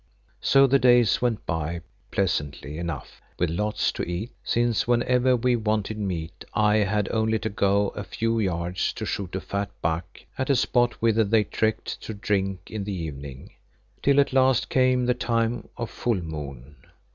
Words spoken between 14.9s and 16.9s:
the time of full moon.